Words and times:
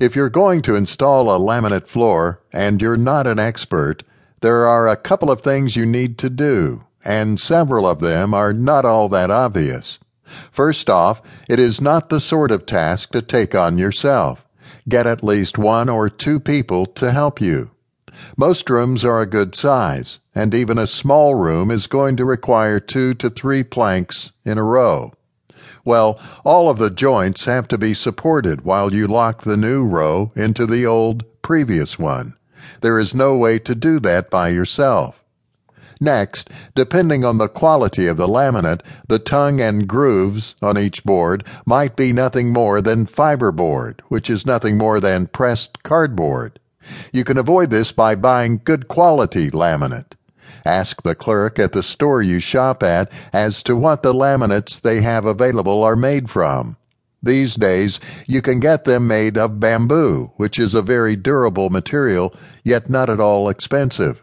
If 0.00 0.16
you're 0.16 0.30
going 0.30 0.62
to 0.62 0.76
install 0.76 1.28
a 1.28 1.38
laminate 1.38 1.86
floor 1.86 2.40
and 2.54 2.80
you're 2.80 2.96
not 2.96 3.26
an 3.26 3.38
expert, 3.38 4.02
there 4.40 4.66
are 4.66 4.88
a 4.88 4.96
couple 4.96 5.30
of 5.30 5.42
things 5.42 5.76
you 5.76 5.84
need 5.84 6.16
to 6.18 6.30
do, 6.30 6.84
and 7.04 7.38
several 7.38 7.86
of 7.86 8.00
them 8.00 8.32
are 8.32 8.54
not 8.54 8.86
all 8.86 9.10
that 9.10 9.30
obvious. 9.30 9.98
First 10.50 10.88
off, 10.88 11.20
it 11.50 11.60
is 11.60 11.82
not 11.82 12.08
the 12.08 12.18
sort 12.18 12.50
of 12.50 12.64
task 12.64 13.12
to 13.12 13.20
take 13.20 13.54
on 13.54 13.76
yourself. 13.76 14.46
Get 14.88 15.06
at 15.06 15.22
least 15.22 15.58
one 15.58 15.90
or 15.90 16.08
two 16.08 16.40
people 16.40 16.86
to 16.86 17.12
help 17.12 17.38
you. 17.38 17.70
Most 18.38 18.70
rooms 18.70 19.04
are 19.04 19.20
a 19.20 19.26
good 19.26 19.54
size, 19.54 20.18
and 20.34 20.54
even 20.54 20.78
a 20.78 20.86
small 20.86 21.34
room 21.34 21.70
is 21.70 21.86
going 21.86 22.16
to 22.16 22.24
require 22.24 22.80
two 22.80 23.12
to 23.14 23.28
three 23.28 23.62
planks 23.62 24.30
in 24.46 24.56
a 24.56 24.64
row. 24.64 25.12
Well, 25.84 26.18
all 26.44 26.68
of 26.68 26.78
the 26.78 26.90
joints 26.90 27.44
have 27.46 27.66
to 27.68 27.78
be 27.78 27.94
supported 27.94 28.62
while 28.62 28.92
you 28.92 29.06
lock 29.06 29.42
the 29.42 29.56
new 29.56 29.84
row 29.84 30.32
into 30.36 30.66
the 30.66 30.86
old 30.86 31.24
previous 31.42 31.98
one. 31.98 32.34
There 32.80 32.98
is 32.98 33.14
no 33.14 33.36
way 33.36 33.58
to 33.60 33.74
do 33.74 33.98
that 34.00 34.30
by 34.30 34.48
yourself. 34.48 35.16
Next, 36.02 36.48
depending 36.74 37.24
on 37.24 37.36
the 37.36 37.48
quality 37.48 38.06
of 38.06 38.16
the 38.16 38.26
laminate, 38.26 38.80
the 39.08 39.18
tongue 39.18 39.60
and 39.60 39.86
grooves 39.86 40.54
on 40.62 40.78
each 40.78 41.04
board 41.04 41.44
might 41.66 41.94
be 41.94 42.12
nothing 42.12 42.52
more 42.52 42.80
than 42.80 43.04
fiberboard, 43.04 44.00
which 44.08 44.30
is 44.30 44.46
nothing 44.46 44.78
more 44.78 44.98
than 44.98 45.26
pressed 45.26 45.82
cardboard. 45.82 46.58
You 47.12 47.24
can 47.24 47.36
avoid 47.36 47.68
this 47.68 47.92
by 47.92 48.14
buying 48.14 48.62
good 48.64 48.88
quality 48.88 49.50
laminate. 49.50 50.14
Ask 50.64 51.02
the 51.02 51.14
clerk 51.14 51.58
at 51.58 51.72
the 51.72 51.82
store 51.82 52.22
you 52.22 52.40
shop 52.40 52.82
at 52.82 53.10
as 53.32 53.62
to 53.64 53.76
what 53.76 54.02
the 54.02 54.12
laminates 54.12 54.80
they 54.80 55.00
have 55.02 55.24
available 55.26 55.82
are 55.82 55.96
made 55.96 56.28
from. 56.30 56.76
These 57.22 57.56
days, 57.56 58.00
you 58.26 58.40
can 58.40 58.60
get 58.60 58.84
them 58.84 59.06
made 59.06 59.36
of 59.36 59.60
bamboo, 59.60 60.32
which 60.36 60.58
is 60.58 60.74
a 60.74 60.80
very 60.80 61.16
durable 61.16 61.68
material, 61.68 62.34
yet 62.64 62.88
not 62.88 63.10
at 63.10 63.20
all 63.20 63.48
expensive. 63.48 64.22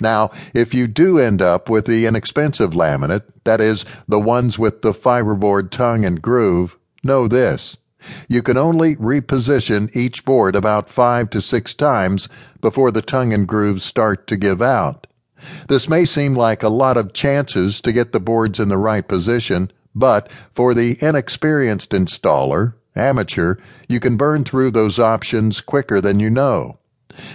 Now, 0.00 0.32
if 0.52 0.74
you 0.74 0.88
do 0.88 1.20
end 1.20 1.40
up 1.40 1.70
with 1.70 1.86
the 1.86 2.06
inexpensive 2.06 2.72
laminate, 2.72 3.22
that 3.44 3.60
is, 3.60 3.84
the 4.08 4.18
ones 4.18 4.58
with 4.58 4.82
the 4.82 4.92
fiberboard 4.92 5.70
tongue 5.70 6.04
and 6.04 6.20
groove, 6.20 6.76
know 7.04 7.28
this. 7.28 7.76
You 8.28 8.42
can 8.42 8.56
only 8.56 8.96
reposition 8.96 9.94
each 9.94 10.24
board 10.24 10.56
about 10.56 10.90
five 10.90 11.30
to 11.30 11.40
six 11.40 11.72
times 11.72 12.28
before 12.60 12.90
the 12.90 13.02
tongue 13.02 13.32
and 13.32 13.46
grooves 13.46 13.84
start 13.84 14.26
to 14.26 14.36
give 14.36 14.60
out. 14.60 15.06
This 15.68 15.88
may 15.88 16.04
seem 16.04 16.34
like 16.34 16.62
a 16.62 16.68
lot 16.68 16.96
of 16.96 17.12
chances 17.12 17.80
to 17.80 17.92
get 17.92 18.12
the 18.12 18.20
boards 18.20 18.58
in 18.58 18.68
the 18.68 18.78
right 18.78 19.06
position, 19.06 19.70
but 19.94 20.30
for 20.54 20.74
the 20.74 20.96
inexperienced 21.00 21.90
installer, 21.90 22.74
amateur, 22.94 23.56
you 23.88 24.00
can 24.00 24.16
burn 24.16 24.44
through 24.44 24.70
those 24.70 24.98
options 24.98 25.60
quicker 25.60 26.00
than 26.00 26.20
you 26.20 26.30
know. 26.30 26.78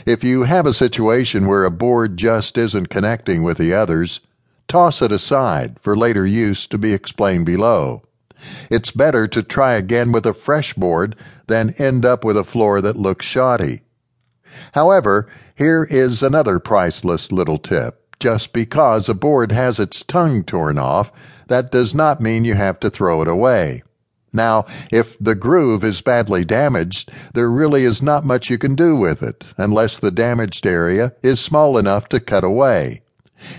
If 0.06 0.24
you 0.24 0.44
have 0.44 0.66
a 0.66 0.74
situation 0.74 1.46
where 1.46 1.66
a 1.66 1.72
board 1.72 2.18
just 2.18 2.58
isn't 2.58 2.90
connecting 2.90 3.44
with 3.44 3.58
the 3.58 3.74
others, 3.74 4.22
toss 4.68 5.02
it 5.02 5.12
aside 5.12 5.80
for 5.80 5.96
later 5.96 6.26
use 6.26 6.68
to 6.68 6.78
be 6.78 6.94
explained 6.94 7.46
below. 7.46 8.04
It's 8.70 8.92
better 8.92 9.28
to 9.28 9.44
try 9.44 9.74
again 9.74 10.12
with 10.12 10.26
a 10.26 10.34
fresh 10.34 10.74
board 10.74 11.16
than 11.48 11.76
end 11.78 12.06
up 12.06 12.24
with 12.24 12.38
a 12.38 12.44
floor 12.44 12.82
that 12.82 12.98
looks 12.98 13.26
shoddy. 13.26 13.82
However, 14.74 15.28
here 15.56 15.84
is 15.90 16.24
another 16.24 16.60
priceless 16.60 17.32
little 17.32 17.58
tip. 17.58 18.04
Just 18.20 18.54
because 18.54 19.08
a 19.08 19.14
board 19.14 19.52
has 19.52 19.80
its 19.80 20.04
tongue 20.04 20.44
torn 20.44 20.78
off, 20.78 21.12
that 21.48 21.72
does 21.72 21.94
not 21.94 22.22
mean 22.22 22.46
you 22.46 22.56
have 22.56 22.80
to 22.80 22.90
throw 22.90 23.22
it 23.22 23.28
away. 23.28 23.84
Now, 24.34 24.66
if 24.92 25.18
the 25.20 25.36
groove 25.36 25.84
is 25.84 26.02
badly 26.02 26.44
damaged, 26.44 27.12
there 27.34 27.50
really 27.50 27.86
is 27.86 28.02
not 28.02 28.26
much 28.26 28.50
you 28.50 28.58
can 28.58 28.76
do 28.76 28.96
with 28.96 29.24
it, 29.24 29.46
unless 29.58 29.98
the 29.98 30.12
damaged 30.12 30.66
area 30.66 31.14
is 31.24 31.40
small 31.40 31.78
enough 31.78 32.10
to 32.10 32.20
cut 32.20 32.44
away. 32.44 33.02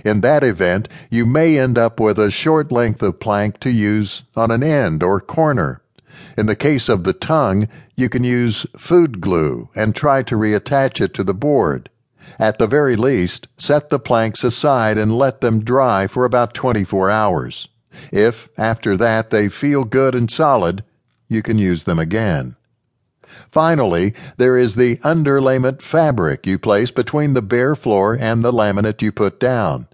In 0.04 0.20
that 0.22 0.44
event, 0.44 0.88
you 1.08 1.24
may 1.24 1.58
end 1.58 1.78
up 1.78 2.00
with 2.00 2.18
a 2.18 2.30
short 2.30 2.72
length 2.72 3.02
of 3.02 3.20
plank 3.20 3.60
to 3.60 3.70
use 3.70 4.22
on 4.36 4.50
an 4.50 4.62
end 4.62 5.02
or 5.02 5.20
corner. 5.20 5.82
In 6.36 6.46
the 6.46 6.56
case 6.56 6.88
of 6.88 7.04
the 7.04 7.12
tongue, 7.12 7.68
you 7.96 8.08
can 8.08 8.24
use 8.24 8.66
food 8.76 9.20
glue 9.20 9.68
and 9.74 9.94
try 9.94 10.22
to 10.22 10.36
reattach 10.36 11.00
it 11.00 11.14
to 11.14 11.24
the 11.24 11.34
board. 11.34 11.90
At 12.38 12.58
the 12.58 12.66
very 12.66 12.96
least, 12.96 13.48
set 13.58 13.90
the 13.90 13.98
planks 13.98 14.44
aside 14.44 14.98
and 14.98 15.16
let 15.16 15.40
them 15.40 15.64
dry 15.64 16.06
for 16.06 16.24
about 16.24 16.54
24 16.54 17.10
hours. 17.10 17.68
If, 18.12 18.48
after 18.56 18.96
that, 18.96 19.30
they 19.30 19.48
feel 19.48 19.84
good 19.84 20.14
and 20.14 20.30
solid, 20.30 20.84
you 21.28 21.42
can 21.42 21.58
use 21.58 21.84
them 21.84 21.98
again. 21.98 22.56
Finally, 23.50 24.14
there 24.36 24.56
is 24.56 24.74
the 24.74 24.96
underlayment 24.98 25.82
fabric 25.82 26.46
you 26.46 26.58
place 26.58 26.90
between 26.90 27.34
the 27.34 27.42
bare 27.42 27.74
floor 27.74 28.16
and 28.18 28.44
the 28.44 28.52
laminate 28.52 29.02
you 29.02 29.12
put 29.12 29.40
down. 29.40 29.86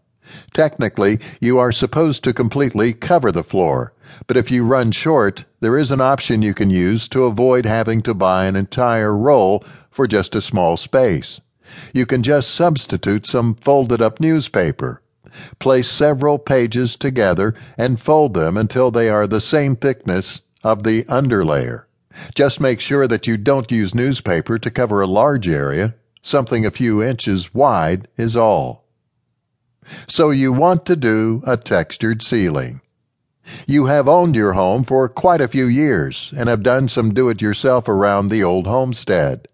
Technically, 0.53 1.19
you 1.41 1.59
are 1.59 1.73
supposed 1.73 2.25
to 2.25 2.33
completely 2.33 2.93
cover 2.93 3.31
the 3.31 3.45
floor, 3.45 3.93
but 4.27 4.37
if 4.37 4.51
you 4.51 4.65
run 4.65 4.93
short, 4.93 5.45
there 5.61 5.79
is 5.79 5.91
an 5.91 6.01
option 6.01 6.43
you 6.43 6.55
can 6.55 6.71
use 6.71 7.09
to 7.09 7.25
avoid 7.25 7.67
having 7.67 8.03
to 8.03 8.15
buy 8.15 8.47
an 8.47 8.57
entire 8.57 9.17
roll 9.17 9.65
for 9.91 10.07
just 10.07 10.35
a 10.35 10.41
small 10.41 10.77
space. 10.77 11.41
You 11.93 12.07
can 12.07 12.23
just 12.23 12.51
substitute 12.51 13.27
some 13.27 13.55
folded 13.55 14.01
up 14.01 14.21
newspaper. 14.21 15.03
Place 15.59 15.91
several 15.91 16.39
pages 16.39 16.95
together 16.97 17.55
and 17.77 18.01
fold 18.01 18.35
them 18.35 18.57
until 18.57 18.91
they 18.91 19.09
are 19.09 19.27
the 19.27 19.41
same 19.41 19.75
thickness 19.75 20.43
of 20.63 20.85
the 20.85 21.05
underlayer. 21.05 21.85
Just 22.35 22.61
make 22.61 22.81
sure 22.81 23.09
that 23.09 23.27
you 23.27 23.37
don't 23.37 23.73
use 23.73 23.95
newspaper 23.95 24.59
to 24.59 24.71
cover 24.71 25.01
a 25.01 25.07
large 25.07 25.49
area. 25.49 25.95
Something 26.23 26.65
a 26.65 26.71
few 26.71 27.03
inches 27.03 27.53
wide 27.53 28.07
is 28.17 28.37
all. 28.37 28.84
So 30.09 30.31
you 30.31 30.53
want 30.53 30.87
to 30.87 30.97
do 30.97 31.43
a 31.47 31.57
textured 31.57 32.23
ceiling. 32.23 32.81
You 33.67 33.87
have 33.87 34.09
owned 34.09 34.37
your 34.37 34.55
home 34.55 34.85
for 34.85 35.09
quite 35.09 35.41
a 35.41 35.49
few 35.49 35.67
years 35.67 36.33
and 36.37 36.49
have 36.49 36.63
done 36.63 36.89
some 36.89 37.13
do 37.13 37.29
it 37.29 37.43
yourself 37.43 37.89
around 37.89 38.29
the 38.29 38.43
old 38.43 38.67
homestead. 38.67 39.49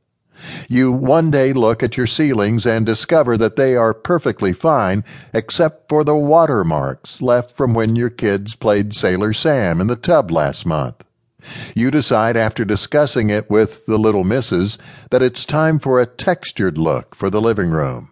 You 0.68 0.92
one 0.92 1.30
day 1.30 1.52
look 1.52 1.82
at 1.82 1.96
your 1.96 2.06
ceilings 2.06 2.66
and 2.66 2.86
discover 2.86 3.36
that 3.36 3.56
they 3.56 3.76
are 3.76 3.92
perfectly 3.92 4.52
fine 4.52 5.04
except 5.34 5.88
for 5.88 6.04
the 6.04 6.16
watermarks 6.16 7.20
left 7.20 7.56
from 7.56 7.74
when 7.74 7.96
your 7.96 8.10
kids 8.10 8.54
played 8.54 8.94
Sailor 8.94 9.32
Sam 9.32 9.80
in 9.80 9.86
the 9.86 9.96
tub 9.96 10.30
last 10.30 10.64
month. 10.64 11.04
You 11.74 11.90
decide 11.90 12.36
after 12.36 12.64
discussing 12.64 13.30
it 13.30 13.50
with 13.50 13.84
the 13.86 13.98
little 13.98 14.24
misses 14.24 14.78
that 15.10 15.22
it's 15.22 15.44
time 15.44 15.78
for 15.78 16.00
a 16.00 16.06
textured 16.06 16.78
look 16.78 17.14
for 17.14 17.30
the 17.30 17.40
living 17.40 17.70
room. 17.70 18.09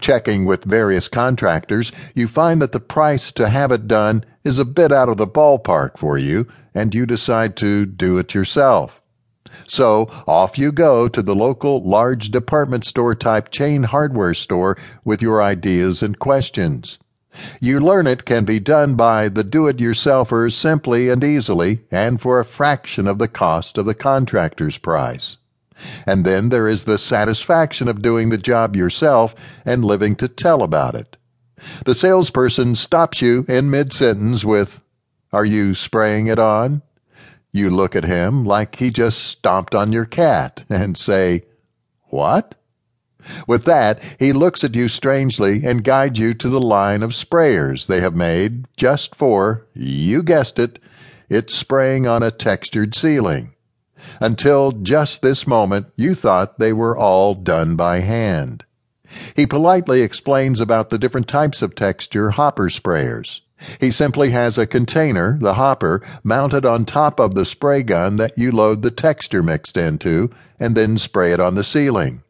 Checking 0.00 0.44
with 0.44 0.64
various 0.64 1.08
contractors, 1.08 1.92
you 2.14 2.26
find 2.26 2.60
that 2.60 2.72
the 2.72 2.80
price 2.80 3.30
to 3.32 3.48
have 3.48 3.70
it 3.70 3.86
done 3.86 4.24
is 4.44 4.58
a 4.58 4.64
bit 4.64 4.92
out 4.92 5.08
of 5.08 5.16
the 5.16 5.26
ballpark 5.26 5.98
for 5.98 6.18
you, 6.18 6.46
and 6.74 6.94
you 6.94 7.06
decide 7.06 7.56
to 7.56 7.86
do 7.86 8.18
it 8.18 8.34
yourself. 8.34 9.00
So 9.68 10.08
off 10.26 10.58
you 10.58 10.72
go 10.72 11.08
to 11.08 11.22
the 11.22 11.34
local 11.34 11.82
large 11.82 12.30
department 12.30 12.84
store 12.84 13.14
type 13.14 13.50
chain 13.50 13.84
hardware 13.84 14.34
store 14.34 14.78
with 15.04 15.22
your 15.22 15.42
ideas 15.42 16.02
and 16.02 16.18
questions. 16.18 16.98
You 17.60 17.80
learn 17.80 18.06
it 18.06 18.24
can 18.24 18.44
be 18.44 18.60
done 18.60 18.94
by 18.94 19.28
the 19.28 19.44
do 19.44 19.66
it 19.66 19.78
yourselfers 19.78 20.52
simply 20.52 21.08
and 21.08 21.22
easily 21.22 21.80
and 21.90 22.20
for 22.20 22.38
a 22.38 22.44
fraction 22.44 23.06
of 23.06 23.18
the 23.18 23.28
cost 23.28 23.78
of 23.78 23.86
the 23.86 23.94
contractor's 23.94 24.78
price. 24.78 25.36
And 26.06 26.24
then 26.24 26.48
there 26.48 26.68
is 26.68 26.84
the 26.84 26.98
satisfaction 26.98 27.88
of 27.88 28.02
doing 28.02 28.30
the 28.30 28.38
job 28.38 28.76
yourself 28.76 29.34
and 29.64 29.84
living 29.84 30.16
to 30.16 30.28
tell 30.28 30.62
about 30.62 30.94
it. 30.94 31.16
The 31.84 31.94
salesperson 31.94 32.74
stops 32.74 33.22
you 33.22 33.44
in 33.48 33.70
mid 33.70 33.92
sentence 33.92 34.44
with, 34.44 34.80
Are 35.32 35.44
you 35.44 35.74
spraying 35.74 36.26
it 36.26 36.38
on? 36.38 36.82
You 37.52 37.70
look 37.70 37.94
at 37.94 38.04
him 38.04 38.44
like 38.44 38.76
he 38.76 38.90
just 38.90 39.18
stomped 39.18 39.74
on 39.74 39.92
your 39.92 40.06
cat 40.06 40.64
and 40.68 40.96
say, 40.96 41.42
What? 42.04 42.54
With 43.46 43.64
that, 43.64 44.02
he 44.18 44.32
looks 44.32 44.64
at 44.64 44.74
you 44.74 44.88
strangely 44.88 45.64
and 45.64 45.84
guides 45.84 46.18
you 46.18 46.34
to 46.34 46.48
the 46.48 46.60
line 46.60 47.02
of 47.02 47.12
sprayers 47.12 47.86
they 47.86 48.00
have 48.00 48.16
made 48.16 48.66
just 48.76 49.14
for, 49.14 49.66
you 49.74 50.22
guessed 50.22 50.58
it, 50.58 50.78
it's 51.28 51.54
spraying 51.54 52.06
on 52.06 52.22
a 52.22 52.30
textured 52.30 52.94
ceiling. 52.94 53.52
Until 54.20 54.72
just 54.72 55.22
this 55.22 55.46
moment, 55.46 55.86
you 55.96 56.14
thought 56.14 56.58
they 56.58 56.72
were 56.72 56.96
all 56.96 57.34
done 57.34 57.76
by 57.76 58.00
hand. 58.00 58.64
He 59.36 59.46
politely 59.46 60.02
explains 60.02 60.60
about 60.60 60.90
the 60.90 60.98
different 60.98 61.28
types 61.28 61.62
of 61.62 61.74
texture 61.74 62.30
hopper 62.30 62.68
sprayers. 62.68 63.40
He 63.80 63.90
simply 63.90 64.30
has 64.30 64.58
a 64.58 64.66
container, 64.66 65.38
the 65.40 65.54
hopper, 65.54 66.02
mounted 66.24 66.66
on 66.66 66.84
top 66.84 67.20
of 67.20 67.34
the 67.34 67.44
spray 67.44 67.82
gun 67.82 68.16
that 68.16 68.36
you 68.36 68.50
load 68.50 68.82
the 68.82 68.90
texture 68.90 69.42
mixed 69.42 69.76
into 69.76 70.30
and 70.58 70.74
then 70.74 70.98
spray 70.98 71.32
it 71.32 71.40
on 71.40 71.54
the 71.54 71.64
ceiling. 71.64 72.22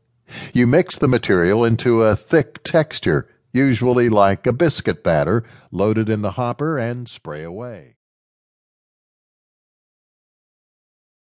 You 0.53 0.67
mix 0.67 0.99
the 0.99 1.09
material 1.09 1.65
into 1.65 2.03
a 2.03 2.17
thick 2.17 2.63
texture, 2.65 3.29
usually 3.53 4.09
like 4.09 4.47
a 4.47 4.53
biscuit 4.53 5.03
batter, 5.03 5.45
load 5.71 5.99
it 5.99 6.09
in 6.09 6.23
the 6.23 6.33
hopper, 6.33 6.79
and 6.79 7.09
spray 7.09 7.43
away. 7.43 7.97